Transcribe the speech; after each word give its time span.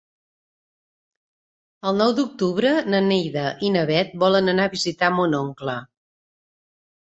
El 1.91 1.99
nou 1.99 2.13
d'octubre 2.19 2.71
na 2.93 3.01
Neida 3.09 3.43
i 3.69 3.71
na 3.77 3.85
Bet 3.91 4.17
volen 4.25 4.55
anar 4.55 4.67
a 4.71 4.73
visitar 4.73 5.13
mon 5.21 5.39
oncle. 5.43 5.77